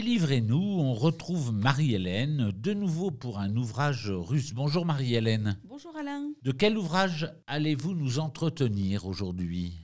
[0.00, 4.54] délivrez-nous, on retrouve Marie-Hélène, de nouveau pour un ouvrage russe.
[4.54, 5.58] Bonjour Marie-Hélène.
[5.64, 6.30] Bonjour Alain.
[6.42, 9.74] De quel ouvrage allez-vous nous entretenir aujourd'hui?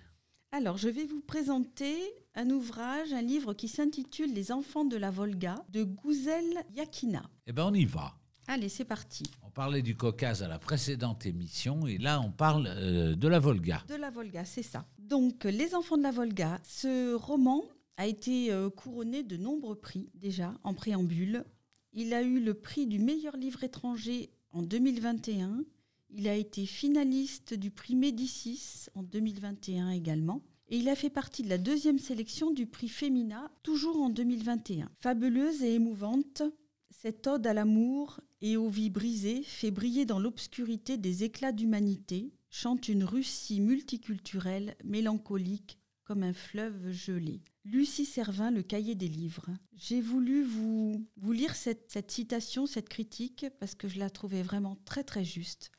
[0.52, 1.98] Alors, je vais vous présenter
[2.34, 7.28] un ouvrage, un livre qui s'intitule Les enfants de la Volga de Gouzel Yakina.
[7.46, 8.14] Eh bien, on y va.
[8.48, 9.24] Allez, c'est parti.
[9.42, 13.38] On parlait du Caucase à la précédente émission et là, on parle euh, de la
[13.38, 13.82] Volga.
[13.86, 14.86] De la Volga, c'est ça.
[14.98, 17.62] Donc, Les enfants de la Volga, ce roman
[17.96, 21.44] a été euh, couronné de nombreux prix déjà en préambule.
[21.92, 25.64] Il a eu le prix du meilleur livre étranger en 2021.
[26.10, 30.42] Il a été finaliste du prix Médicis en 2021 également.
[30.68, 34.90] Et il a fait partie de la deuxième sélection du prix Femina, toujours en 2021.
[34.98, 36.42] Fabuleuse et émouvante,
[36.90, 42.32] cette ode à l'amour et aux vies brisées fait briller dans l'obscurité des éclats d'humanité,
[42.50, 47.40] chante une Russie multiculturelle, mélancolique, comme un fleuve gelé.
[47.66, 49.48] Lucie Servin, le cahier des livres.
[49.74, 54.42] J'ai voulu vous, vous lire cette, cette, citation, cette critique, parce que je la trouvais
[54.42, 55.72] vraiment très très juste.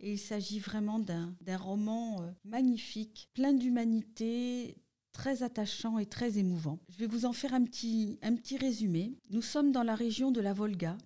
[0.00, 4.76] Et il s'agit vraiment d'un roman euh, magnifique, plein d'humanité,
[5.12, 6.78] très attachant et très émouvant.
[6.90, 9.16] Je vais vous en faire un petit, un petit résumé.
[9.30, 10.98] Nous sommes dans la région de la Volga,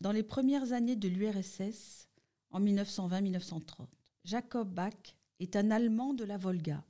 [0.00, 2.08] dans les premières années de l'URSS,
[2.50, 3.88] en 1920-1930.
[4.24, 6.84] Jacob Bach est un Allemand de la Volga.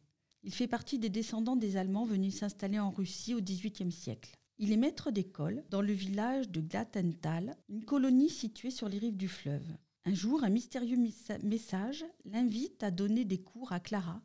[0.47, 4.39] Il fait partie des descendants des Allemands venus s'installer en Russie au XVIIIe siècle.
[4.59, 9.17] Il est maître d'école dans le village de Glatenthal, une colonie située sur les rives
[9.17, 9.67] du fleuve.
[10.05, 10.99] Un jour, un mystérieux
[11.43, 14.23] message l'invite à donner des cours à Clara,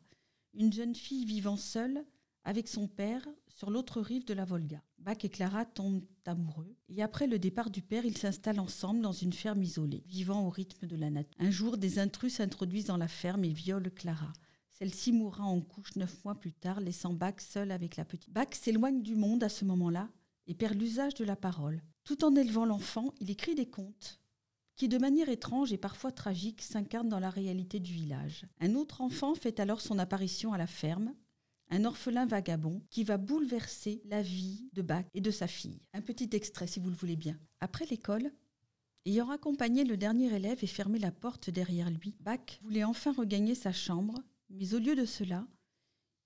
[0.54, 2.04] une jeune fille vivant seule
[2.44, 4.80] avec son père sur l'autre rive de la Volga.
[4.98, 9.10] Bach et Clara tombent amoureux et après le départ du père, ils s'installent ensemble dans
[9.10, 11.34] une ferme isolée, vivant au rythme de la nature.
[11.40, 14.32] Un jour, des intrus s'introduisent dans la ferme et violent Clara.
[14.72, 18.32] Celle-ci mourra en couche neuf mois plus tard, laissant Bach seul avec la petite.
[18.32, 20.08] Bach s'éloigne du monde à ce moment-là
[20.46, 21.82] et perd l'usage de la parole.
[22.04, 24.18] Tout en élevant l'enfant, il écrit des contes
[24.76, 28.46] qui, de manière étrange et parfois tragique, s'incarnent dans la réalité du village.
[28.60, 31.14] Un autre enfant fait alors son apparition à la ferme,
[31.70, 35.80] un orphelin vagabond qui va bouleverser la vie de Bach et de sa fille.
[35.92, 37.38] Un petit extrait, si vous le voulez bien.
[37.60, 38.32] Après l'école,
[39.06, 43.54] ayant accompagné le dernier élève et fermé la porte derrière lui, Bach voulait enfin regagner
[43.54, 44.22] sa chambre
[44.52, 45.46] mais au lieu de cela,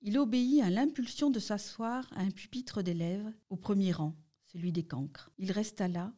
[0.02, 4.14] il obéit à l'impulsion de s'asseoir à un pupitre d'élèves au premier rang,
[4.44, 5.30] celui des cancres.
[5.38, 6.12] Il resta là,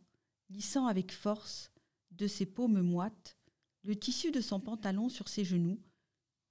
[0.49, 1.71] lissant avec force
[2.11, 3.37] de ses paumes moites
[3.85, 5.81] le tissu de son pantalon sur ses genoux,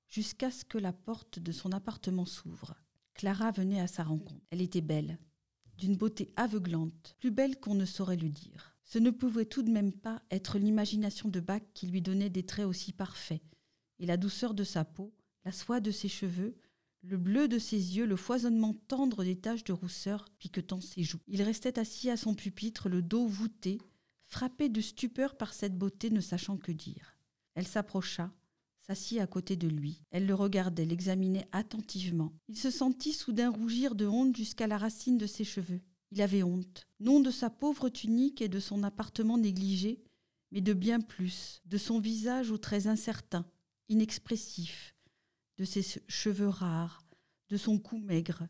[0.07, 2.75] jusqu'à ce que la porte de son appartement s'ouvre.
[3.13, 4.45] Clara venait à sa rencontre.
[4.51, 5.19] Elle était belle,
[5.77, 8.77] d'une beauté aveuglante, plus belle qu'on ne saurait le dire.
[8.83, 12.45] Ce ne pouvait tout de même pas être l'imagination de Bach qui lui donnait des
[12.45, 13.41] traits aussi parfaits,
[13.99, 15.13] et la douceur de sa peau,
[15.47, 16.57] la soie de ses cheveux,
[17.03, 21.21] le bleu de ses yeux, le foisonnement tendre des taches de rousseur piquetant ses joues.
[21.25, 23.77] Il restait assis à son pupitre, le dos voûté,
[24.25, 27.15] frappé de stupeur par cette beauté, ne sachant que dire.
[27.55, 28.29] Elle s'approcha,
[28.81, 30.01] s'assit à côté de lui.
[30.11, 32.33] Elle le regardait, l'examinait attentivement.
[32.49, 35.79] Il se sentit soudain rougir de honte jusqu'à la racine de ses cheveux.
[36.11, 40.03] Il avait honte, non de sa pauvre tunique et de son appartement négligé,
[40.51, 43.49] mais de bien plus, de son visage aux traits incertains,
[43.87, 44.93] inexpressifs,
[45.57, 47.03] de ses cheveux rares,
[47.49, 48.47] de son cou maigre,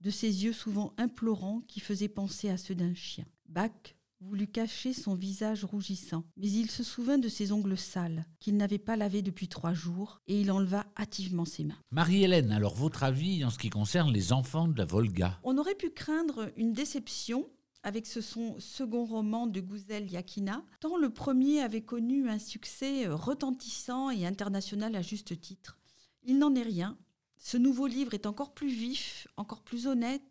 [0.00, 3.24] de ses yeux souvent implorants qui faisaient penser à ceux d'un chien.
[3.48, 8.56] Bach voulut cacher son visage rougissant, mais il se souvint de ses ongles sales, qu'il
[8.56, 11.78] n'avait pas lavés depuis trois jours, et il enleva hâtivement ses mains.
[11.90, 15.38] Marie-Hélène, alors votre avis en ce qui concerne les enfants de la Volga?
[15.42, 17.46] On aurait pu craindre une déception
[17.82, 23.06] avec ce son, second roman de Gouzel Yakina, tant le premier avait connu un succès
[23.06, 25.78] retentissant et international à juste titre.
[26.26, 26.98] Il n'en est rien.
[27.38, 30.22] Ce nouveau livre est encore plus vif, encore plus honnête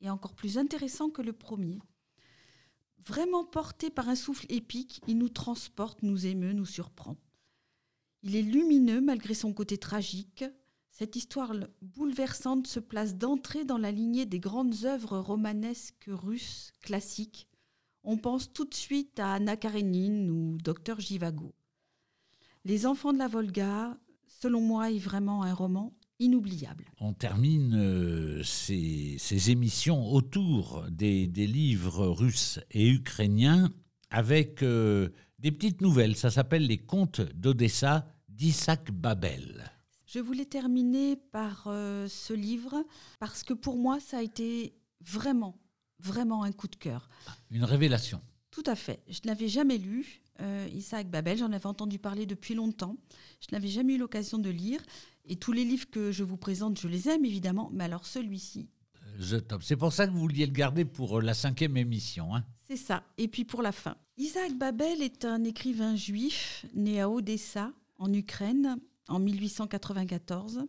[0.00, 1.80] et encore plus intéressant que le premier.
[3.04, 7.16] Vraiment porté par un souffle épique, il nous transporte, nous émeut, nous surprend.
[8.22, 10.44] Il est lumineux malgré son côté tragique.
[10.92, 17.48] Cette histoire bouleversante se place d'entrée dans la lignée des grandes œuvres romanesques russes classiques.
[18.04, 21.54] On pense tout de suite à Anna Karenine ou Docteur Givago.
[22.64, 23.98] Les enfants de la Volga,
[24.40, 26.84] selon moi, est vraiment un roman inoubliable.
[27.00, 33.70] On termine euh, ces, émissions autour des, livres russes et ukrainiens
[34.10, 36.16] avec euh, des petites nouvelles.
[36.16, 39.70] Ça s'appelle Les Contes d'Odessa d'Isaac Babel.
[40.06, 42.84] Je voulais terminer par euh, ce livre
[43.18, 45.58] parce que pour moi, ça a été vraiment,
[46.00, 47.08] vraiment un coup de cœur.
[47.50, 48.20] Une révélation.
[48.50, 49.00] Tout à fait.
[49.08, 50.22] Je n'avais jamais lu.
[50.40, 51.38] Euh, Isaac Babel.
[51.38, 52.96] J'en avais entendu parler depuis longtemps.
[53.40, 54.80] Je n'avais jamais eu l'occasion de lire.
[55.26, 57.70] Et tous les livres que je vous présente, je les aime évidemment.
[57.72, 58.68] Mais alors celui-ci.
[59.18, 59.62] The Top.
[59.62, 62.34] C'est pour ça que vous vouliez le garder pour euh, la cinquième émission.
[62.34, 63.02] Hein C'est ça.
[63.18, 63.96] Et puis pour la fin.
[64.16, 68.78] Isaac Babel est un écrivain juif né à Odessa, en Ukraine,
[69.08, 70.66] en 1894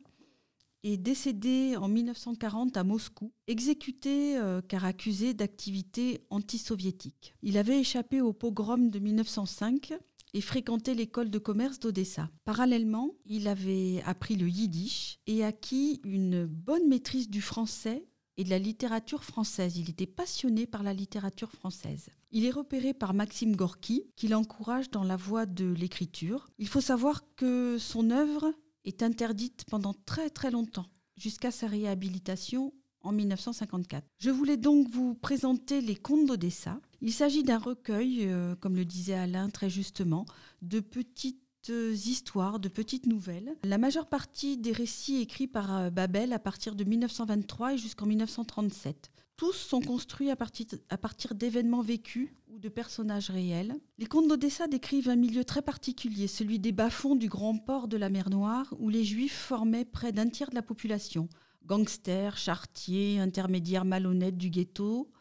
[0.84, 7.36] et décédé en 1940 à Moscou, exécuté euh, car accusé d'activité antisoviétique.
[7.44, 9.94] Il avait échappé au pogrom de 1905
[10.34, 12.30] et fréquentait l'école de commerce d'Odessa.
[12.46, 18.06] Parallèlement, il avait appris le yiddish et acquis une bonne maîtrise du français
[18.38, 19.78] et de la littérature française.
[19.78, 22.10] Il était passionné par la littérature française.
[22.32, 26.50] Il est repéré par Maxime Gorky, qui l'encourage dans la voie de l'écriture.
[26.58, 28.54] Il faut savoir que son œuvre
[28.86, 30.88] est interdite pendant très très longtemps,
[31.18, 32.74] jusqu'à sa réhabilitation
[33.04, 34.06] en 1954.
[34.20, 36.80] Je voulais donc vous présenter les contes d'Odessa.
[37.02, 40.26] Il s'agit d'un recueil, euh, comme le disait Alain très justement,
[40.62, 43.56] de petites histoires, de petites nouvelles.
[43.64, 48.06] La majeure partie des récits écrits par euh, Babel à partir de 1923 et jusqu'en
[48.06, 49.12] 1937.
[49.38, 53.76] Tous sont construits à partir, à partir d'événements vécus ou de personnages réels.
[53.98, 57.98] Les contes d'Odessa décrivent un milieu très particulier, celui des bas-fonds du grand port de
[57.98, 61.28] la mer Noire, où les Juifs formaient près d'un tiers de la population
[61.66, 65.12] gangsters, chartiers, intermédiaires malhonnêtes du ghetto.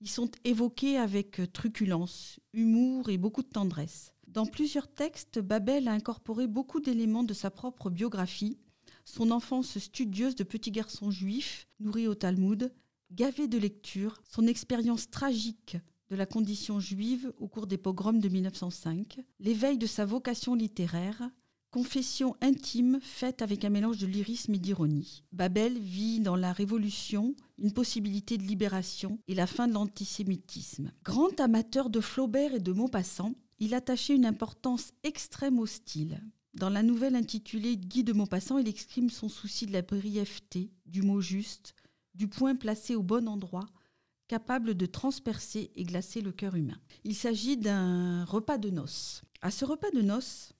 [0.00, 4.14] Ils sont évoqués avec truculence, humour et beaucoup de tendresse.
[4.28, 8.58] Dans plusieurs textes, Babel a incorporé beaucoup d'éléments de sa propre biographie,
[9.06, 12.70] son enfance studieuse de petit garçon juif, nourri au Talmud,
[13.10, 15.78] gavé de lecture, son expérience tragique
[16.10, 21.30] de la condition juive au cours des pogroms de 1905, l'éveil de sa vocation littéraire,
[21.70, 25.22] Confession intime faite avec un mélange de lyrisme et d'ironie.
[25.32, 30.92] Babel vit dans la Révolution une possibilité de libération et la fin de l'antisémitisme.
[31.04, 36.22] Grand amateur de Flaubert et de Maupassant, il attachait une importance extrême au style.
[36.54, 41.02] Dans la nouvelle intitulée Guy de Maupassant, il exprime son souci de la brièveté, du
[41.02, 41.74] mot juste,
[42.14, 43.68] du point placé au bon endroit,
[44.26, 46.78] capable de transpercer et glacer le cœur humain.
[47.04, 49.22] Il s'agit d'un repas de noces.
[49.40, 50.52] À ce repas de noces,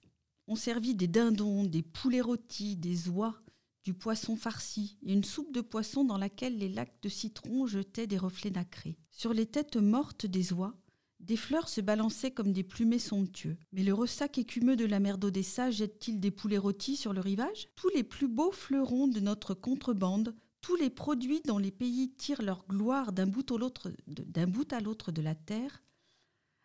[0.47, 3.35] on servit des dindons, des poulets rôtis, des oies,
[3.83, 8.07] du poisson farci et une soupe de poisson dans laquelle les lacs de citron jetaient
[8.07, 8.97] des reflets nacrés.
[9.11, 10.75] Sur les têtes mortes des oies,
[11.19, 13.57] des fleurs se balançaient comme des plumets somptueux.
[13.71, 17.67] Mais le ressac écumeux de la mer d'Odessa jette-t-il des poulets rôtis sur le rivage?
[17.75, 22.41] Tous les plus beaux fleurons de notre contrebande, tous les produits dont les pays tirent
[22.41, 25.83] leur gloire d'un bout, à l'autre de la terre,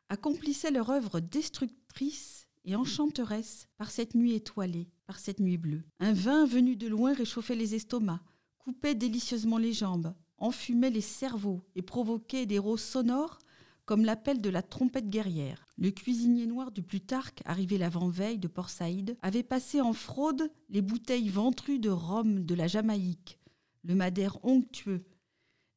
[0.09, 5.85] accomplissaient leur œuvre destructrice et enchanteresse par cette nuit étoilée, par cette nuit bleue.
[6.01, 8.23] Un vin venu de loin réchauffait les estomacs,
[8.59, 13.39] coupait délicieusement les jambes, enfumait les cerveaux et provoquait des roses sonores
[13.85, 15.67] comme l'appel de la trompette guerrière.
[15.77, 20.83] Le cuisinier noir du Plutarque, arrivé l'avant-veille de Port Saïd, avait passé en fraude les
[20.83, 23.39] bouteilles ventrues de rhum de la Jamaïque,
[23.83, 25.05] le madère onctueux,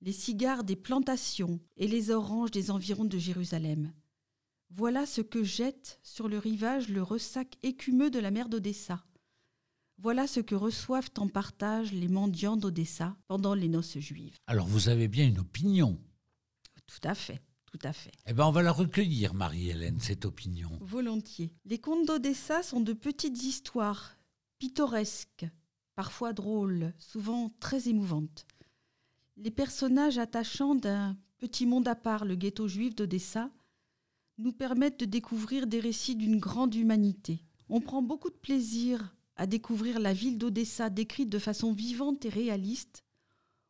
[0.01, 3.91] les cigares des plantations et les oranges des environs de Jérusalem.
[4.69, 9.03] Voilà ce que jette sur le rivage le ressac écumeux de la mer d'Odessa.
[9.97, 14.37] Voilà ce que reçoivent en partage les mendiants d'Odessa pendant les noces juives.
[14.45, 15.99] Alors vous avez bien une opinion.
[16.85, 17.41] Tout à fait,
[17.77, 18.11] tout à fait.
[18.25, 20.69] Eh bien on va la recueillir, Marie-Hélène, cette opinion.
[20.81, 21.51] Volontiers.
[21.65, 24.17] Les contes d'Odessa sont de petites histoires,
[24.59, 25.45] pittoresques,
[25.95, 28.45] parfois drôles, souvent très émouvantes.
[29.37, 33.51] Les personnages attachants d'un petit monde à part, le ghetto juif d'Odessa,
[34.39, 37.43] nous permettent de découvrir des récits d'une grande humanité.
[37.69, 42.29] On prend beaucoup de plaisir à découvrir la ville d'Odessa décrite de façon vivante et
[42.29, 43.03] réaliste.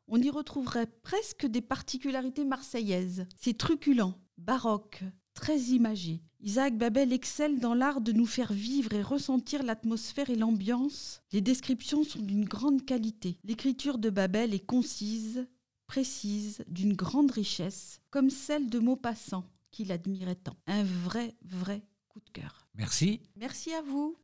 [0.07, 3.25] On y retrouverait presque des particularités marseillaises.
[3.35, 6.21] C'est truculent, baroque, très imagé.
[6.39, 11.21] Isaac Babel excelle dans l'art de nous faire vivre et ressentir l'atmosphère et l'ambiance.
[11.31, 13.37] Les descriptions sont d'une grande qualité.
[13.43, 15.47] L'écriture de Babel est concise,
[15.87, 20.55] précise, d'une grande richesse, comme celle de Maupassant qu'il admirait tant.
[20.67, 22.67] Un vrai, vrai coup de cœur.
[22.75, 23.19] Merci.
[23.35, 24.15] Merci à vous.